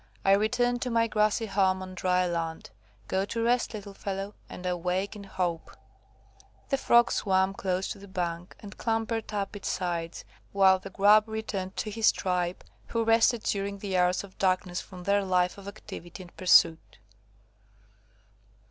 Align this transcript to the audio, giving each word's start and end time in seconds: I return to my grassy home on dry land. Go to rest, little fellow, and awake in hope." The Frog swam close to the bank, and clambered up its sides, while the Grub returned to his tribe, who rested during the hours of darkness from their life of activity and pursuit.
I 0.25 0.31
return 0.31 0.79
to 0.79 0.89
my 0.89 1.05
grassy 1.05 1.45
home 1.45 1.83
on 1.83 1.93
dry 1.93 2.25
land. 2.25 2.71
Go 3.07 3.23
to 3.25 3.43
rest, 3.43 3.75
little 3.75 3.93
fellow, 3.93 4.33
and 4.49 4.65
awake 4.65 5.15
in 5.15 5.23
hope." 5.25 5.77
The 6.69 6.77
Frog 6.79 7.11
swam 7.11 7.53
close 7.53 7.87
to 7.89 7.99
the 7.99 8.07
bank, 8.07 8.55
and 8.61 8.75
clambered 8.79 9.31
up 9.31 9.55
its 9.55 9.67
sides, 9.69 10.25
while 10.53 10.79
the 10.79 10.89
Grub 10.89 11.27
returned 11.27 11.75
to 11.77 11.91
his 11.91 12.11
tribe, 12.11 12.63
who 12.87 13.03
rested 13.03 13.43
during 13.43 13.77
the 13.77 13.95
hours 13.95 14.23
of 14.23 14.39
darkness 14.39 14.81
from 14.81 15.03
their 15.03 15.23
life 15.23 15.59
of 15.59 15.67
activity 15.67 16.23
and 16.23 16.35
pursuit. 16.35 16.97